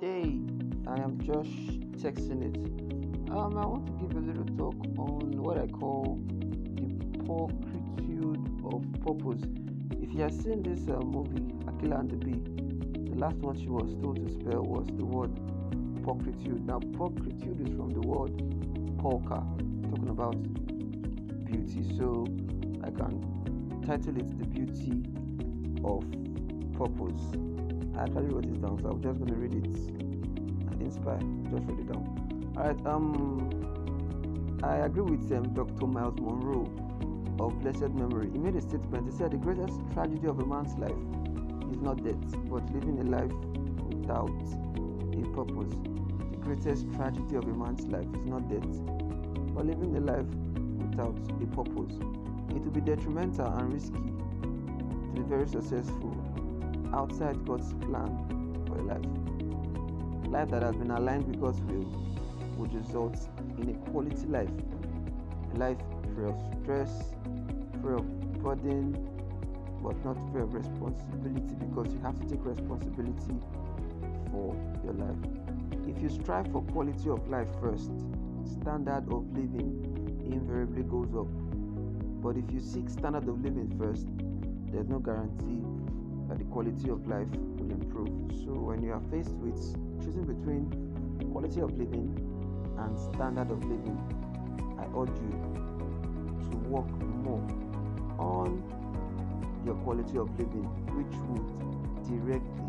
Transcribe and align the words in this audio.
Hey, 0.00 0.38
I 0.86 1.00
am 1.00 1.18
Josh 1.24 1.46
texting 2.02 2.42
it. 2.42 2.56
Um, 3.30 3.56
I 3.56 3.66
want 3.66 3.86
to 3.86 3.92
give 3.92 4.16
a 4.16 4.20
little 4.20 4.44
talk 4.56 4.74
on 4.98 5.40
what 5.42 5.58
I 5.58 5.66
call 5.68 6.18
the 6.26 7.18
pulchritude 7.24 8.64
of 8.72 8.82
purpose. 9.04 9.42
If 10.02 10.12
you 10.12 10.22
have 10.22 10.32
seen 10.32 10.62
this 10.62 10.88
uh, 10.88 11.00
movie, 11.00 11.52
Akeelah 11.66 12.00
and 12.00 12.10
the 12.10 12.16
Bee, 12.16 13.10
the 13.10 13.18
last 13.18 13.36
one 13.36 13.56
she 13.58 13.68
was 13.68 13.94
told 14.02 14.16
to 14.16 14.32
spell 14.32 14.62
was 14.62 14.86
the 14.88 15.04
word 15.04 15.34
pulchritude. 16.02 16.64
Now, 16.66 16.80
pulchritude 16.80 17.68
is 17.68 17.74
from 17.76 17.90
the 17.90 18.00
word 18.00 18.32
polka, 18.98 19.42
talking 19.90 20.08
about 20.08 20.36
beauty. 21.44 21.96
So, 21.96 22.26
I 22.84 22.90
can 22.90 23.82
title 23.86 24.16
it 24.16 24.38
The 24.38 24.46
Beauty 24.46 25.02
of 25.84 26.04
Purpose. 26.72 27.61
I 27.96 28.04
actually 28.04 28.28
wrote 28.28 28.48
this 28.48 28.58
down, 28.58 28.78
so 28.80 28.88
I'm 28.90 29.02
just 29.02 29.18
gonna 29.18 29.34
read 29.34 29.54
it 29.54 29.64
and 29.66 30.82
inspire. 30.82 31.20
Just 31.50 31.66
read 31.68 31.80
it 31.80 31.92
down. 31.92 32.52
All 32.56 32.64
right. 32.64 32.86
Um, 32.86 34.60
I 34.62 34.76
agree 34.86 35.02
with 35.02 35.30
um, 35.32 35.52
Dr. 35.54 35.86
Myles 35.86 36.14
Munroe 36.20 36.70
of 37.40 37.60
blessed 37.60 37.90
memory. 37.94 38.30
He 38.30 38.38
made 38.38 38.54
a 38.56 38.60
statement. 38.60 39.10
He 39.10 39.16
said 39.16 39.32
the 39.32 39.36
greatest 39.36 39.80
tragedy 39.92 40.26
of 40.28 40.38
a 40.38 40.46
man's 40.46 40.74
life 40.78 40.96
is 41.72 41.80
not 41.80 42.02
death, 42.04 42.16
but 42.48 42.64
living 42.72 42.98
a 43.00 43.04
life 43.04 43.32
without 43.88 44.30
a 44.30 45.22
purpose. 45.34 45.74
The 46.30 46.36
greatest 46.40 46.92
tragedy 46.94 47.36
of 47.36 47.44
a 47.44 47.54
man's 47.54 47.86
life 47.86 48.06
is 48.14 48.24
not 48.24 48.48
death, 48.48 48.70
but 49.54 49.66
living 49.66 49.96
a 49.96 50.00
life 50.00 50.26
without 50.78 51.18
a 51.42 51.46
purpose. 51.54 51.94
It 52.50 52.62
will 52.62 52.70
be 52.72 52.80
detrimental 52.80 53.46
and 53.46 53.72
risky 53.72 53.96
to 53.96 55.10
be 55.14 55.22
very 55.22 55.48
successful 55.48 56.21
outside 56.94 57.44
God's 57.46 57.72
plan 57.74 58.64
for 58.66 58.76
your 58.76 58.86
life. 58.86 60.28
Life 60.30 60.50
that 60.50 60.62
has 60.62 60.76
been 60.76 60.90
aligned 60.90 61.26
with 61.26 61.40
God's 61.40 61.60
will 61.62 61.84
would 62.56 62.74
result 62.74 63.18
in 63.58 63.70
a 63.70 63.90
quality 63.90 64.26
life, 64.26 64.50
a 65.54 65.58
life 65.58 65.78
free 66.14 66.26
of 66.26 66.40
stress, 66.62 67.14
free 67.82 67.94
of 67.94 68.42
burden, 68.42 68.92
but 69.82 70.02
not 70.04 70.16
free 70.32 70.42
of 70.42 70.54
responsibility 70.54 71.54
because 71.58 71.92
you 71.92 72.00
have 72.00 72.18
to 72.20 72.28
take 72.28 72.44
responsibility 72.44 73.34
for 74.30 74.54
your 74.84 74.94
life. 74.94 75.16
If 75.86 76.00
you 76.02 76.08
strive 76.08 76.50
for 76.52 76.62
quality 76.62 77.10
of 77.10 77.26
life 77.28 77.48
first, 77.60 77.90
standard 78.44 79.12
of 79.12 79.26
living 79.36 80.20
invariably 80.24 80.82
goes 80.84 81.14
up. 81.14 81.26
But 82.22 82.36
if 82.36 82.50
you 82.52 82.60
seek 82.60 82.88
standard 82.88 83.28
of 83.28 83.42
living 83.42 83.74
first, 83.78 84.06
there's 84.72 84.88
no 84.88 84.98
guarantee 84.98 85.60
that 86.28 86.38
the 86.38 86.44
quality 86.44 86.88
of 86.90 87.06
life 87.06 87.28
will 87.58 87.70
improve. 87.70 88.08
So 88.44 88.52
when 88.52 88.82
you 88.82 88.92
are 88.92 89.02
faced 89.10 89.34
with 89.36 89.58
choosing 90.02 90.24
between 90.24 90.70
quality 91.32 91.60
of 91.60 91.76
living 91.78 92.12
and 92.78 92.98
standard 92.98 93.50
of 93.50 93.62
living, 93.64 93.98
I 94.78 94.84
urge 94.98 95.16
you 95.20 95.32
to 96.50 96.56
work 96.68 96.90
more 97.24 97.42
on 98.18 98.62
your 99.64 99.74
quality 99.76 100.18
of 100.18 100.30
living, 100.38 100.64
which 100.94 101.14
would 101.30 101.48
directly 102.08 102.62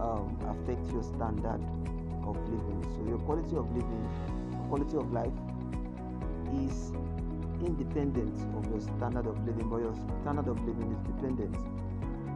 um, 0.00 0.38
affect 0.48 0.90
your 0.92 1.02
standard 1.02 1.60
of 2.24 2.36
living. 2.48 2.84
So 2.94 3.08
your 3.08 3.18
quality 3.18 3.56
of 3.56 3.70
living, 3.74 4.08
quality 4.68 4.96
of 4.96 5.12
life 5.12 5.32
is 6.64 6.92
independent 7.68 8.34
of 8.56 8.64
your 8.70 8.80
standard 8.80 9.26
of 9.26 9.36
living, 9.46 9.68
but 9.68 9.78
your 9.78 9.94
standard 10.22 10.48
of 10.48 10.58
living 10.64 10.90
is 10.90 11.00
dependent 11.06 11.54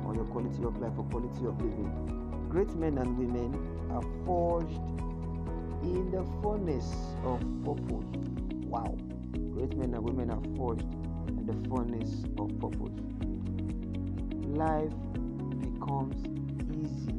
on 0.04 0.14
your 0.14 0.26
quality 0.26 0.62
of 0.64 0.76
life 0.78 0.92
or 0.98 1.04
quality 1.04 1.46
of 1.46 1.56
living. 1.60 1.90
Great 2.50 2.74
men 2.74 2.98
and 2.98 3.16
women 3.16 3.50
are 3.90 4.02
forged 4.26 4.80
in 5.82 6.10
the 6.10 6.22
furnace 6.42 6.92
of 7.24 7.40
purpose. 7.64 8.04
Wow. 8.68 8.94
Great 9.54 9.74
men 9.76 9.94
and 9.94 10.04
women 10.04 10.30
are 10.30 10.42
forged 10.56 10.84
in 11.28 11.46
the 11.46 11.56
furnace 11.68 12.24
of 12.38 12.48
purpose. 12.60 13.00
Life 14.52 14.92
becomes 15.64 16.20
easy 16.76 17.12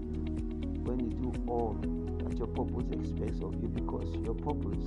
when 0.86 1.00
you 1.00 1.10
do 1.18 1.34
all 1.48 1.74
that 2.20 2.38
your 2.38 2.48
purpose 2.48 2.86
expects 2.92 3.42
of 3.42 3.56
you 3.62 3.70
because 3.70 4.14
your 4.24 4.36
purpose 4.36 4.86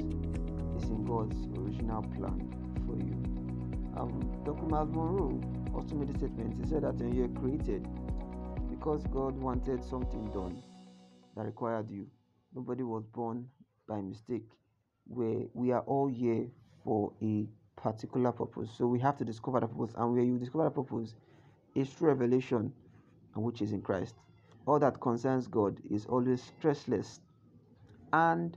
is 0.79 0.91
in 0.91 1.05
God's 1.05 1.37
original 1.59 2.03
plan 2.17 2.66
for 2.87 2.97
you. 2.97 3.15
Um, 3.97 4.21
Dr. 4.45 4.67
Myles 4.67 4.91
Munroe 4.91 5.41
also 5.75 5.95
made 5.95 6.11
a 6.11 6.19
statement. 6.19 6.55
He 6.63 6.69
said 6.69 6.83
that 6.83 6.99
you're 7.15 7.29
created, 7.29 7.87
because 8.71 9.07
God 9.07 9.39
wanted 9.39 9.83
something 9.83 10.31
done 10.33 10.63
that 11.37 11.47
required 11.47 11.91
you, 11.91 12.07
nobody 12.55 12.83
was 12.83 13.05
born 13.07 13.47
by 13.89 14.01
mistake. 14.01 14.45
Where 15.09 15.45
we 15.55 15.71
are 15.73 15.83
all 15.83 16.09
here 16.09 16.47
for 16.85 17.13
a 17.23 17.47
particular 17.81 18.33
purpose. 18.33 18.71
So 18.77 18.87
we 18.87 18.99
have 19.01 19.17
to 19.19 19.25
discover 19.25 19.61
the 19.61 19.69
purpose, 19.69 19.95
and 19.97 20.13
where 20.13 20.23
you 20.23 20.39
discover 20.39 20.65
the 20.65 20.71
purpose 20.71 21.15
is 21.75 21.89
through 21.91 22.09
revelation, 22.09 22.73
which 23.35 23.63
is 23.63 23.73
in 23.73 23.83
Christ. 23.83 24.15
All 24.67 24.79
that 24.81 25.01
concerns 25.01 25.47
God 25.47 25.79
is 25.91 26.07
always 26.07 26.43
stressless 26.61 27.21
and 28.13 28.57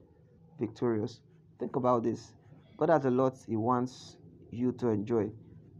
victorious. 0.59 1.19
Think 1.59 1.75
about 1.75 2.03
this. 2.03 2.34
God 2.79 2.88
has 2.91 3.03
a 3.03 3.12
lot 3.12 3.35
He 3.45 3.57
wants 3.57 4.16
you 4.51 4.72
to 4.72 4.88
enjoy, 4.88 5.29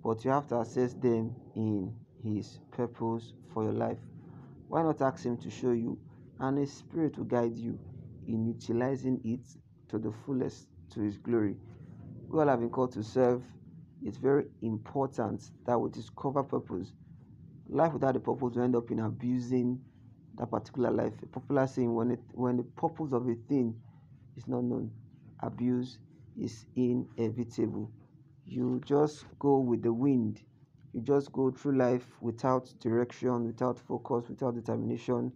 but 0.04 0.26
you 0.26 0.32
have 0.32 0.48
to 0.48 0.60
assess 0.60 0.96
them 0.96 1.34
in 1.56 1.96
His 2.22 2.60
purpose 2.72 3.32
for 3.54 3.64
your 3.64 3.72
life. 3.72 4.00
Why 4.68 4.84
not 4.84 5.02
ask 5.02 5.24
Him 5.24 5.38
to 5.38 5.50
show 5.50 5.72
you, 5.72 5.98
and 6.42 6.58
His 6.58 6.74
Spirit 6.74 7.18
will 7.18 7.24
guide 7.24 7.56
you 7.56 7.80
in 8.28 8.46
utilizing 8.46 9.22
it 9.24 9.40
to 9.88 9.98
the 9.98 10.12
fullest 10.26 10.68
to 10.90 11.00
His 11.00 11.18
glory. 11.18 11.56
We 12.28 12.38
all 12.38 12.48
have 12.50 12.59
been 12.59 12.70
called 12.70 12.92
to 12.96 13.04
serve. 13.04 13.44
It's 14.04 14.18
very 14.18 14.48
important 14.62 15.52
that 15.66 15.80
we 15.80 15.90
discover 15.92 16.44
purpose. 16.44 16.92
Life 17.70 17.94
without 17.94 18.18
a 18.18 18.20
purpose 18.20 18.56
will 18.56 18.64
end 18.64 18.76
up 18.76 18.92
in 18.92 19.00
abusing 19.00 19.80
that 20.38 20.52
particular 20.52 20.92
life. 20.92 21.14
A 21.24 21.28
popular 21.28 21.66
saying 21.66 21.96
when 21.96 22.12
it 22.12 22.20
when 22.34 22.58
the 22.58 22.64
purpose 22.64 23.14
of 23.14 23.30
a 23.30 23.36
thing 23.48 23.74
is 24.36 24.50
not 24.50 24.66
known, 24.66 24.92
abuse 25.40 25.98
is 26.40 26.66
inevitable. 26.76 27.92
You 28.46 28.82
just 28.86 29.26
go 29.40 29.60
with 29.60 29.84
the 29.84 29.94
wind. 29.94 30.42
You 30.94 31.02
just 31.02 31.32
go 31.32 31.52
through 31.52 31.78
life 31.78 32.08
without 32.22 32.74
direction, 32.80 33.46
without 33.46 33.80
focus, 33.80 34.30
without 34.30 34.56
determination. 34.56 35.32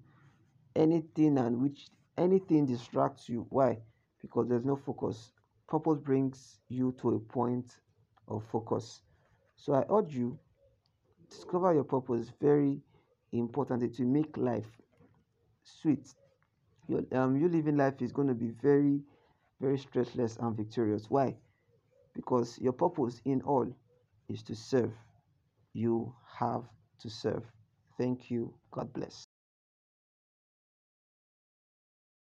Anything 0.75 1.37
and 1.37 1.61
which 1.61 1.87
anything 2.17 2.65
distracts 2.65 3.29
you. 3.29 3.45
Why? 3.49 3.79
Because 4.21 4.47
there's 4.47 4.65
no 4.65 4.75
focus. 4.75 5.31
Purpose 5.67 5.99
brings 5.99 6.59
you 6.69 6.93
to 7.01 7.09
a 7.15 7.19
point 7.19 7.77
of 8.27 8.43
focus. 8.45 9.01
So 9.55 9.73
I 9.73 9.85
urge 9.89 10.15
you 10.15 10.39
discover 11.29 11.73
your 11.73 11.83
purpose. 11.83 12.31
Very 12.41 12.79
important. 13.31 13.83
It 13.83 13.99
make 13.99 14.37
life 14.37 14.69
sweet. 15.63 16.13
Your 16.87 17.03
um 17.13 17.37
you 17.37 17.47
living 17.47 17.77
life 17.77 18.01
is 18.01 18.11
going 18.11 18.27
to 18.27 18.33
be 18.33 18.49
very 18.61 19.01
very 19.63 19.79
stressless 19.79 20.37
and 20.39 20.57
victorious. 20.57 21.09
Why? 21.09 21.37
Because 22.15 22.59
your 22.59 22.73
purpose 22.73 23.21
in 23.25 23.41
all 23.43 23.73
is 24.29 24.43
to 24.45 24.55
serve. 24.55 24.93
You 25.73 26.15
have 26.39 26.65
to 26.99 27.09
serve. 27.09 27.45
Thank 27.97 28.31
you. 28.31 28.53
God 28.71 28.93
bless. 28.93 29.25